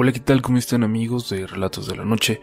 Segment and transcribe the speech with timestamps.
[0.00, 0.42] Hola, ¿qué tal?
[0.42, 2.40] ¿Cómo están amigos de Relatos de la Noche?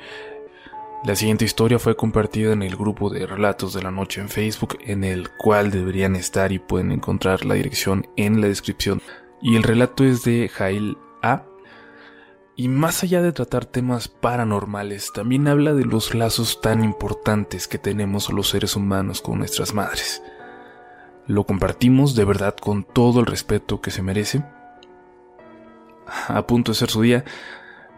[1.05, 4.77] La siguiente historia fue compartida en el grupo de Relatos de la Noche en Facebook,
[4.81, 9.01] en el cual deberían estar y pueden encontrar la dirección en la descripción.
[9.41, 11.45] Y el relato es de Jail A.
[12.57, 17.77] Y más allá de tratar temas paranormales, también habla de los lazos tan importantes que
[17.77, 20.21] tenemos los seres humanos con nuestras madres.
[21.25, 24.43] Lo compartimos de verdad con todo el respeto que se merece.
[26.27, 27.23] A punto de ser su día,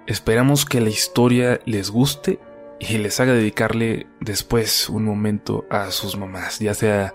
[0.06, 2.40] esperamos que la historia les guste
[2.80, 7.14] y les haga dedicarle después un momento a sus mamás, ya sea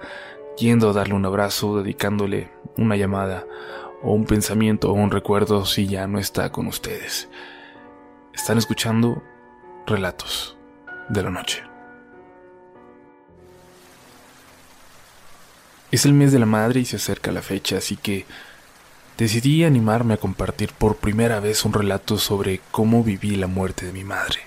[0.57, 3.47] yendo a darle un abrazo, dedicándole una llamada
[4.03, 7.29] o un pensamiento o un recuerdo si ya no está con ustedes.
[8.35, 9.23] Están escuchando
[9.87, 10.57] relatos
[11.09, 11.63] de la noche.
[15.91, 18.25] Es el mes de la madre y se acerca la fecha, así que
[19.19, 23.93] decidí animarme a compartir por primera vez un relato sobre cómo viví la muerte de
[23.93, 24.41] mi madre.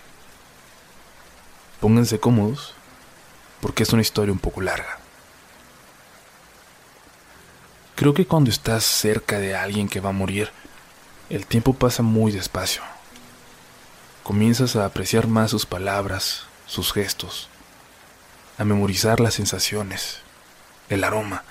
[1.79, 2.73] Pónganse cómodos,
[3.61, 4.97] porque es una historia un poco larga.
[7.95, 10.51] Creo que cuando estás cerca de alguien que va a morir,
[11.29, 12.81] el tiempo pasa muy despacio.
[14.23, 17.47] Comienzas a apreciar más sus palabras, sus gestos,
[18.57, 20.19] a memorizar las sensaciones,
[20.89, 21.43] el aroma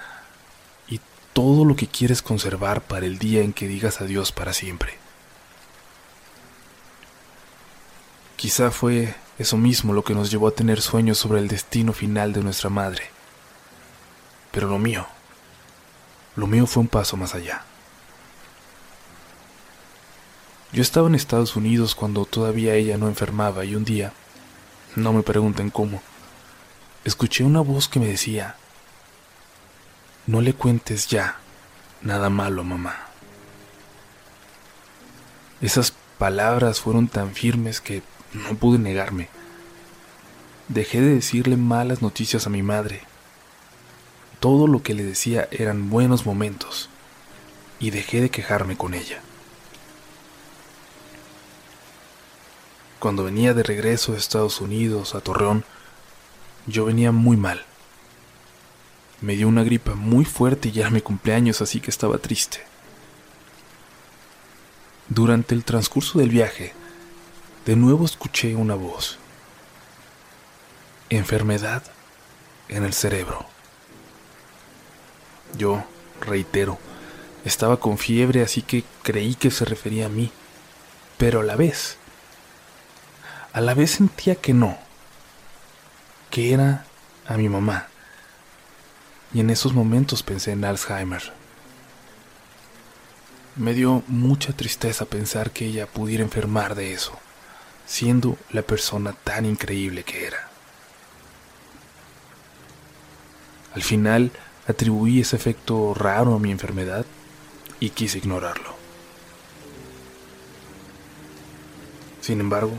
[1.34, 4.94] todo lo que quieres conservar para el día en que digas adiós para siempre.
[8.36, 12.32] Quizá fue eso mismo lo que nos llevó a tener sueños sobre el destino final
[12.32, 13.10] de nuestra madre.
[14.52, 15.06] Pero lo mío,
[16.36, 17.64] lo mío fue un paso más allá.
[20.72, 24.12] Yo estaba en Estados Unidos cuando todavía ella no enfermaba y un día,
[24.94, 26.00] no me pregunten cómo,
[27.04, 28.56] escuché una voz que me decía,
[30.26, 31.38] no le cuentes ya
[32.02, 32.96] nada malo mamá.
[35.60, 39.28] Esas palabras fueron tan firmes que no pude negarme.
[40.68, 43.02] Dejé de decirle malas noticias a mi madre.
[44.40, 46.88] Todo lo que le decía eran buenos momentos
[47.78, 49.20] y dejé de quejarme con ella.
[52.98, 55.64] Cuando venía de regreso de Estados Unidos a Torreón,
[56.66, 57.64] yo venía muy mal.
[59.24, 62.62] Me dio una gripa muy fuerte y ya era mi cumpleaños, así que estaba triste.
[65.08, 66.74] Durante el transcurso del viaje,
[67.64, 69.16] de nuevo escuché una voz.
[71.08, 71.82] Enfermedad
[72.68, 73.46] en el cerebro.
[75.56, 75.82] Yo,
[76.20, 76.78] reitero,
[77.46, 80.32] estaba con fiebre, así que creí que se refería a mí.
[81.16, 81.96] Pero a la vez,
[83.54, 84.76] a la vez sentía que no,
[86.30, 86.84] que era
[87.26, 87.88] a mi mamá.
[89.34, 91.32] Y en esos momentos pensé en Alzheimer.
[93.56, 97.18] Me dio mucha tristeza pensar que ella pudiera enfermar de eso
[97.86, 100.48] siendo la persona tan increíble que era.
[103.74, 104.30] Al final
[104.66, 107.04] atribuí ese efecto raro a mi enfermedad
[107.80, 108.74] y quise ignorarlo.
[112.20, 112.72] Sin embargo,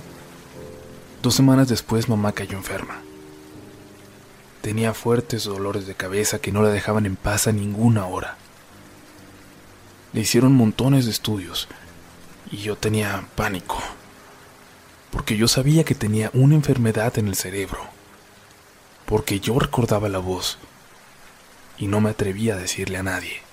[1.21, 3.01] dos semanas después mamá cayó enferma.
[4.65, 8.35] Tenía fuertes dolores de cabeza que no la dejaban en paz a ninguna hora.
[10.11, 11.67] Le hicieron montones de estudios
[12.49, 13.77] y yo tenía pánico
[15.11, 17.79] porque yo sabía que tenía una enfermedad en el cerebro,
[19.05, 20.57] porque yo recordaba la voz
[21.77, 23.43] y no me atrevía a decirle a nadie.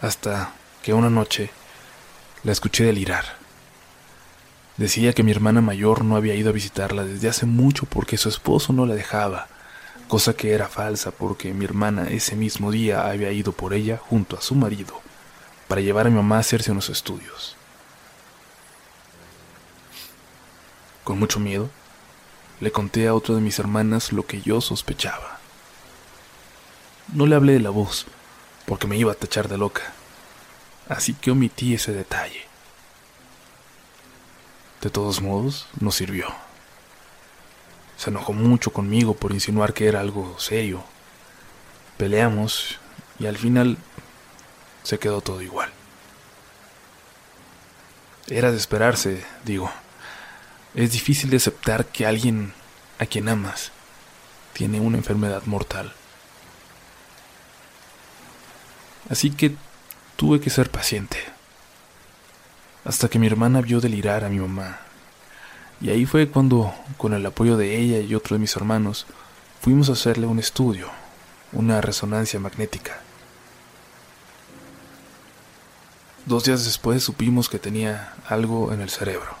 [0.00, 1.50] Hasta que una noche
[2.44, 3.43] la escuché delirar.
[4.76, 8.28] Decía que mi hermana mayor no había ido a visitarla desde hace mucho porque su
[8.28, 9.46] esposo no la dejaba,
[10.08, 14.36] cosa que era falsa porque mi hermana ese mismo día había ido por ella junto
[14.36, 15.00] a su marido
[15.68, 17.56] para llevar a mi mamá a hacerse unos estudios.
[21.04, 21.70] Con mucho miedo,
[22.60, 25.38] le conté a otra de mis hermanas lo que yo sospechaba.
[27.12, 28.06] No le hablé de la voz,
[28.66, 29.82] porque me iba a tachar de loca,
[30.88, 32.53] así que omití ese detalle.
[34.84, 36.26] De todos modos, no sirvió.
[37.96, 40.84] Se enojó mucho conmigo por insinuar que era algo serio.
[41.96, 42.78] Peleamos
[43.18, 43.78] y al final
[44.82, 45.70] se quedó todo igual.
[48.26, 49.72] Era de esperarse, digo.
[50.74, 52.52] Es difícil de aceptar que alguien
[52.98, 53.72] a quien amas
[54.52, 55.94] tiene una enfermedad mortal.
[59.08, 59.56] Así que
[60.16, 61.33] tuve que ser paciente.
[62.84, 64.80] Hasta que mi hermana vio delirar a mi mamá.
[65.80, 69.06] Y ahí fue cuando, con el apoyo de ella y otro de mis hermanos,
[69.60, 70.88] fuimos a hacerle un estudio,
[71.52, 73.00] una resonancia magnética.
[76.26, 79.36] Dos días después supimos que tenía algo en el cerebro.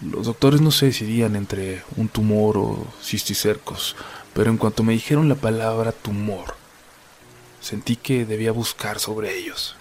[0.00, 3.96] Los doctores no se decidían entre un tumor o cisticercos,
[4.34, 6.56] pero en cuanto me dijeron la palabra tumor,
[7.60, 9.76] sentí que debía buscar sobre ellos.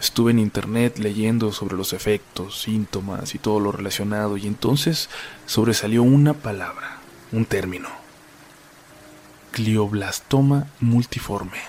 [0.00, 5.08] Estuve en internet leyendo sobre los efectos, síntomas y todo lo relacionado y entonces
[5.46, 6.98] sobresalió una palabra,
[7.32, 7.88] un término.
[9.52, 11.60] Glioblastoma multiforme.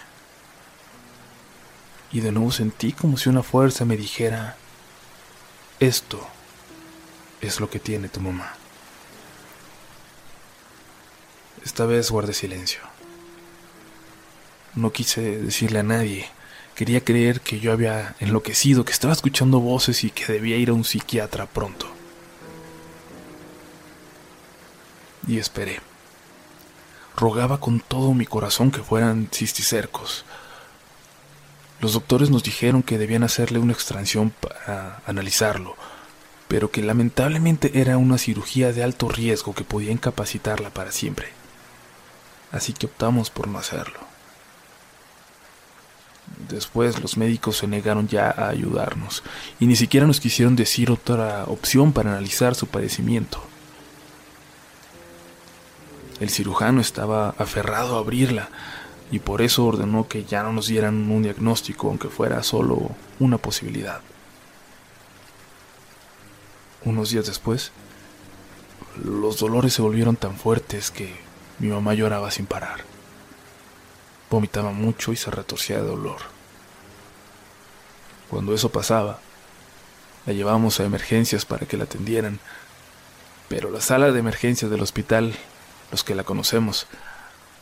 [2.12, 4.58] Y de nuevo sentí como si una fuerza me dijera,
[5.80, 6.26] esto
[7.40, 8.54] es lo que tiene tu mamá.
[11.64, 12.82] Esta vez guardé silencio.
[14.76, 16.30] No quise decirle a nadie
[16.78, 20.74] Quería creer que yo había enloquecido, que estaba escuchando voces y que debía ir a
[20.74, 21.88] un psiquiatra pronto.
[25.28, 25.80] Y esperé.
[27.16, 30.24] Rogaba con todo mi corazón que fueran cisticercos.
[31.82, 35.76] Los doctores nos dijeron que debían hacerle una extracción para analizarlo,
[36.48, 41.30] pero que lamentablemente era una cirugía de alto riesgo que podía incapacitarla para siempre.
[42.52, 44.07] Así que optamos por no hacerlo.
[46.50, 49.24] Después los médicos se negaron ya a ayudarnos
[49.60, 53.42] y ni siquiera nos quisieron decir otra opción para analizar su padecimiento.
[56.20, 58.50] El cirujano estaba aferrado a abrirla
[59.12, 63.38] y por eso ordenó que ya no nos dieran un diagnóstico aunque fuera solo una
[63.38, 64.02] posibilidad.
[66.86, 67.72] Unos días después,
[69.04, 71.16] los dolores se volvieron tan fuertes que
[71.60, 72.97] mi mamá lloraba sin parar.
[74.30, 76.18] Vomitaba mucho y se retorcía de dolor.
[78.30, 79.20] Cuando eso pasaba,
[80.26, 82.40] la llevamos a emergencias para que la atendieran,
[83.48, 85.34] pero la sala de emergencias del hospital,
[85.92, 86.88] los que la conocemos,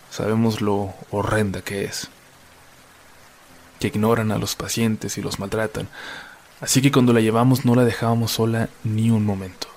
[0.09, 2.09] sabemos lo horrenda que es,
[3.79, 5.87] que ignoran a los pacientes y los maltratan,
[6.61, 9.67] así que cuando la llevamos no la dejábamos sola ni un momento.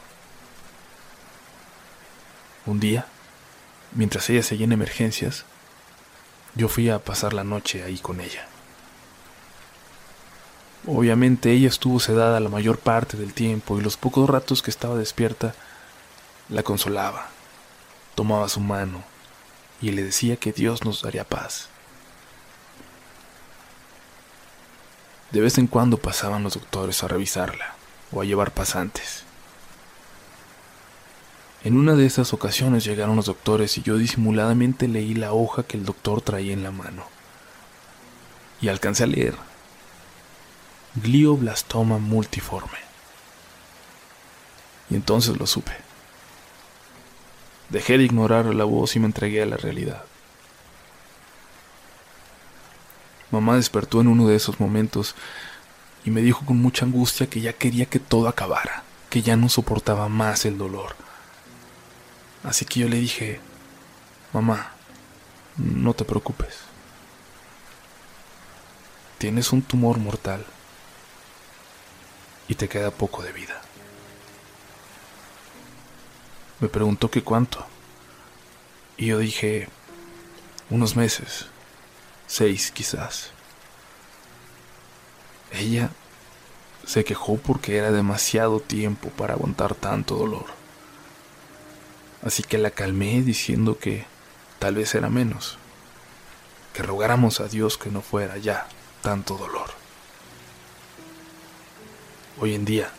[2.65, 3.07] Un día,
[3.93, 5.45] mientras ella seguía en emergencias,
[6.55, 8.47] yo fui a pasar la noche ahí con ella.
[10.87, 14.97] Obviamente ella estuvo sedada la mayor parte del tiempo y los pocos ratos que estaba
[14.97, 15.55] despierta
[16.49, 17.29] la consolaba,
[18.15, 19.03] tomaba su mano
[19.83, 21.69] y le decía que Dios nos daría paz.
[25.31, 27.75] De vez en cuando pasaban los doctores a revisarla
[28.13, 29.25] o a llevar pasantes.
[31.65, 35.77] En una de esas ocasiones llegaron los doctores y yo disimuladamente leí la hoja que
[35.77, 37.05] el doctor traía en la mano.
[38.61, 39.35] Y alcancé a leer.
[40.95, 42.79] Glioblastoma multiforme.
[44.89, 45.73] Y entonces lo supe.
[47.71, 50.05] Dejé de ignorar la voz y me entregué a la realidad.
[53.31, 55.17] Mamá despertó en uno de esos momentos
[56.05, 59.49] y me dijo con mucha angustia que ya quería que todo acabara, que ya no
[59.49, 61.08] soportaba más el dolor
[62.45, 63.41] Así que yo le dije,
[64.33, 64.73] mamá,
[65.57, 66.61] no te preocupes.
[69.19, 70.47] Tienes un tumor mortal
[72.47, 73.61] y te queda poco de vida.
[76.61, 77.67] Me preguntó que cuánto.
[78.97, 79.69] Y yo dije,
[80.71, 81.47] unos meses,
[82.27, 83.31] seis quizás.
[85.51, 85.91] Ella
[86.87, 90.58] se quejó porque era demasiado tiempo para aguantar tanto dolor
[92.23, 94.07] así que la calmé diciendo que
[94.59, 95.59] tal vez era menos,
[96.73, 98.69] que rogáramos a Dios que no fuera ya
[99.03, 99.71] tanto dolor.
[102.41, 102.91] Hoy en día,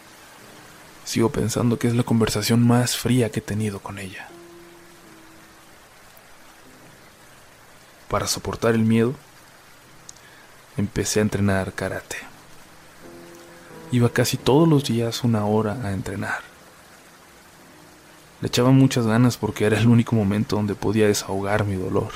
[1.06, 4.28] sigo pensando que es la conversación más fría que he tenido con ella.
[8.10, 9.14] Para soportar el miedo,
[10.78, 12.18] empecé a entrenar karate.
[13.92, 16.49] Iba casi todos los días una hora a entrenar.
[18.42, 22.12] Le echaba muchas ganas porque era el único momento donde podía desahogar mi dolor.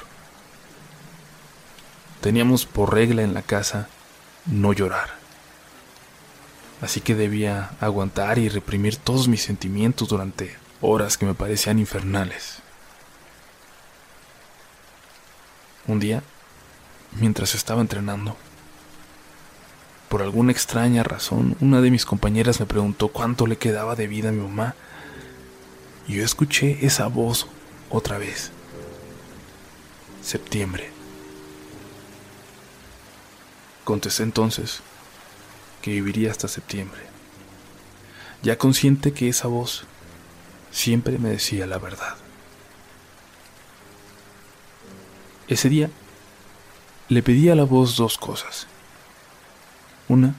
[2.22, 3.90] Teníamos por regla en la casa
[4.46, 5.10] no llorar.
[6.82, 12.60] Así que debía aguantar y reprimir todos mis sentimientos durante horas que me parecían infernales.
[15.88, 16.24] Un día,
[17.20, 18.38] mientras estaba entrenando,
[20.08, 24.30] por alguna extraña razón, una de mis compañeras me preguntó cuánto le quedaba de vida
[24.30, 24.76] a mi mamá
[26.08, 27.48] yo escuché esa voz
[27.90, 28.52] otra vez.
[30.22, 30.90] Septiembre.
[33.84, 34.82] Contesté entonces
[35.82, 37.02] que viviría hasta septiembre,
[38.42, 39.84] ya consciente que esa voz
[40.72, 42.16] siempre me decía la verdad.
[45.50, 45.90] Ese día
[47.10, 48.68] le pedí a la voz dos cosas.
[50.08, 50.36] Una,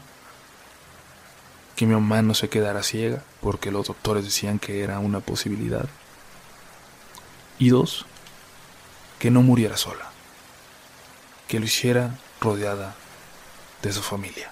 [1.76, 5.88] que mi mamá no se quedara ciega, porque los doctores decían que era una posibilidad.
[7.58, 8.06] Y dos,
[9.18, 10.10] que no muriera sola,
[11.48, 12.94] que lo hiciera rodeada
[13.82, 14.50] de su familia.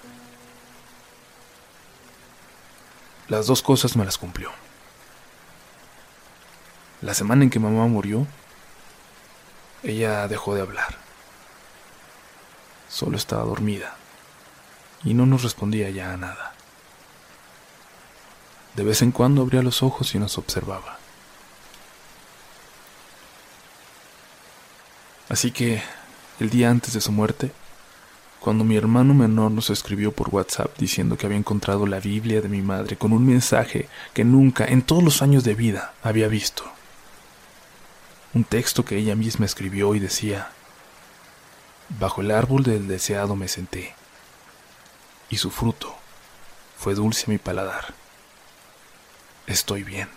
[3.29, 4.50] Las dos cosas me las cumplió.
[7.00, 8.26] La semana en que mamá murió,
[9.83, 10.99] ella dejó de hablar.
[12.88, 13.97] Solo estaba dormida
[15.02, 16.55] y no nos respondía ya a nada.
[18.75, 20.99] De vez en cuando abría los ojos y nos observaba.
[25.29, 25.83] Así que,
[26.41, 27.52] el día antes de su muerte,
[28.41, 32.49] cuando mi hermano menor nos escribió por WhatsApp diciendo que había encontrado la Biblia de
[32.49, 36.64] mi madre con un mensaje que nunca en todos los años de vida había visto.
[38.35, 40.50] Un texto que ella misma escribió y decía,
[42.00, 43.95] Bajo el árbol del deseado me senté,
[45.29, 45.95] y su fruto
[46.79, 48.01] fue dulce a mi paladar
[49.47, 50.09] estoy bien.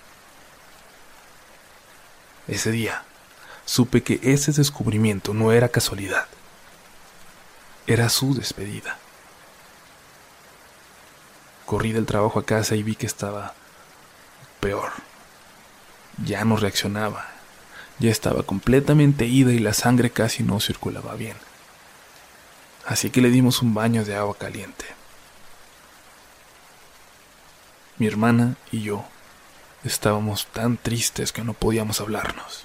[2.47, 3.03] Ese día
[3.65, 6.27] supe que ese descubrimiento no era casualidad,
[7.87, 8.97] era su despedida.
[11.65, 13.55] Corrí del trabajo a casa y vi que estaba
[14.59, 14.91] peor.
[16.23, 17.27] Ya no reaccionaba,
[17.99, 21.37] ya estaba completamente ida y la sangre casi no circulaba bien.
[22.85, 24.85] Así que le dimos un baño de agua caliente.
[27.97, 29.05] Mi hermana y yo
[29.85, 32.63] Estábamos tan tristes que no podíamos hablarnos.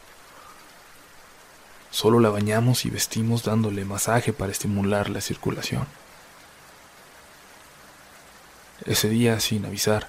[1.91, 5.87] Solo la bañamos y vestimos dándole masaje para estimular la circulación.
[8.87, 10.09] Ese día, sin avisar,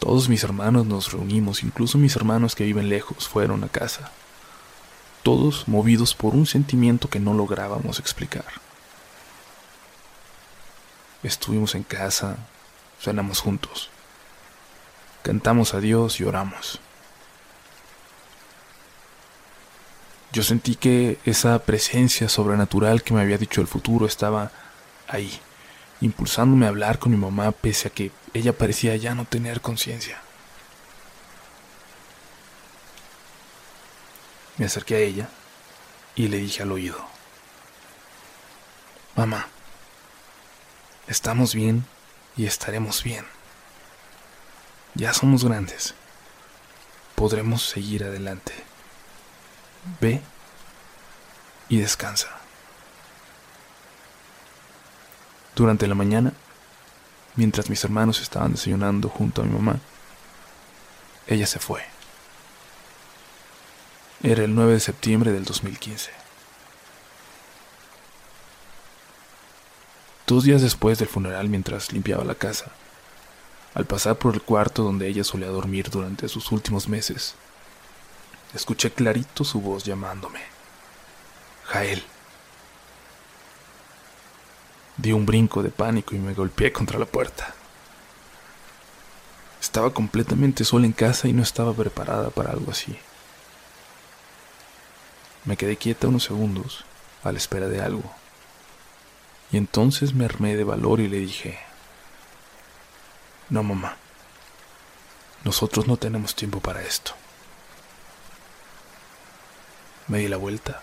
[0.00, 4.10] todos mis hermanos nos reunimos, incluso mis hermanos que viven lejos fueron a casa,
[5.22, 8.46] todos movidos por un sentimiento que no lográbamos explicar.
[11.22, 12.36] Estuvimos en casa,
[13.00, 13.90] cenamos juntos
[15.22, 16.80] cantamos a Dios y oramos.
[20.32, 24.52] Yo sentí que esa presencia sobrenatural que me había dicho el futuro estaba
[25.08, 25.40] ahí,
[26.00, 30.22] impulsándome a hablar con mi mamá pese a que ella parecía ya no tener conciencia.
[34.56, 35.28] Me acerqué a ella
[36.14, 36.98] y le dije al oído,
[39.16, 39.48] Mamá,
[41.08, 41.84] estamos bien
[42.36, 43.26] y estaremos bien.
[44.94, 45.94] Ya somos grandes.
[47.14, 48.52] Podremos seguir adelante.
[50.00, 50.20] Ve
[51.68, 52.28] y descansa.
[55.54, 56.32] Durante la mañana,
[57.36, 59.78] mientras mis hermanos estaban desayunando junto a mi mamá,
[61.26, 61.82] ella se fue.
[64.22, 66.10] Era el 9 de septiembre del 2015.
[70.26, 72.72] Dos días después del funeral, mientras limpiaba la casa,
[73.74, 77.34] al pasar por el cuarto donde ella solía dormir durante sus últimos meses.
[78.54, 80.40] Escuché clarito su voz llamándome.
[81.66, 82.02] Jael.
[84.96, 87.54] Di un brinco de pánico y me golpeé contra la puerta.
[89.60, 92.98] Estaba completamente sola en casa y no estaba preparada para algo así.
[95.44, 96.84] Me quedé quieta unos segundos,
[97.22, 98.02] a la espera de algo.
[99.52, 101.58] Y entonces me armé de valor y le dije,
[103.50, 103.96] no, mamá.
[105.44, 107.12] Nosotros no tenemos tiempo para esto.
[110.06, 110.82] Me di la vuelta.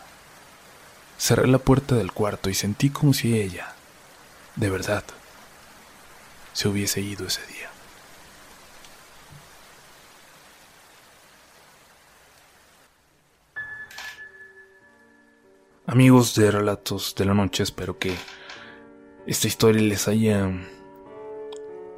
[1.17, 3.73] Cerré la puerta del cuarto y sentí como si ella,
[4.55, 5.03] de verdad,
[6.53, 7.69] se hubiese ido ese día.
[15.85, 18.13] Amigos de Relatos de la Noche, espero que
[19.25, 20.49] esta historia les haya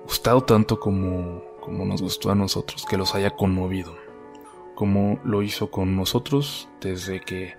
[0.03, 3.95] gustado tanto como, como nos gustó a nosotros, que los haya conmovido,
[4.75, 7.55] como lo hizo con nosotros desde que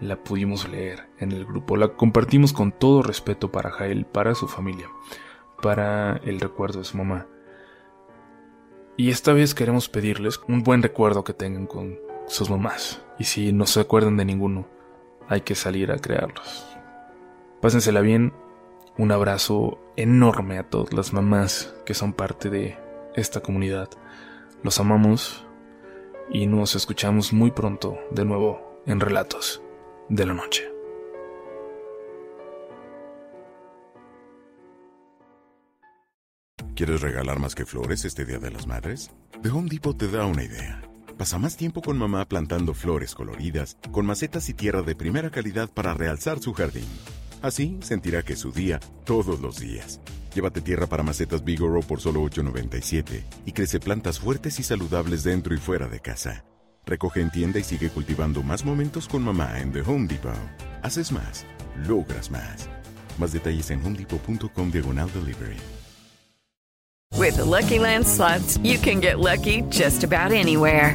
[0.00, 1.76] la pudimos leer en el grupo.
[1.76, 4.88] La compartimos con todo respeto para Jael, para su familia,
[5.62, 7.26] para el recuerdo de su mamá.
[8.96, 13.02] Y esta vez queremos pedirles un buen recuerdo que tengan con sus mamás.
[13.18, 14.66] Y si no se acuerdan de ninguno,
[15.28, 16.66] hay que salir a crearlos.
[17.60, 18.32] Pásensela bien,
[18.98, 22.76] un abrazo enorme a todas las mamás que son parte de
[23.14, 23.88] esta comunidad.
[24.62, 25.46] Los amamos
[26.30, 29.62] y nos escuchamos muy pronto de nuevo en Relatos
[30.08, 30.64] de la Noche.
[36.74, 39.10] ¿Quieres regalar más que flores este Día de las Madres?
[39.42, 40.82] The Home Depot te da una idea.
[41.16, 45.68] Pasa más tiempo con mamá plantando flores coloridas, con macetas y tierra de primera calidad
[45.68, 46.86] para realzar su jardín.
[47.42, 50.00] Así sentirá que es su día todos los días.
[50.34, 55.54] Llévate tierra para macetas Bigoro por solo $8.97 y crece plantas fuertes y saludables dentro
[55.54, 56.44] y fuera de casa.
[56.86, 60.32] Recoge en tienda y sigue cultivando más momentos con mamá en The Home Depot.
[60.82, 61.44] Haces más,
[61.86, 62.68] logras más.
[63.18, 65.56] Más detalles en homedepot.com diagonal delivery.
[67.16, 70.94] With Lucky Land slots, you can get lucky just about anywhere.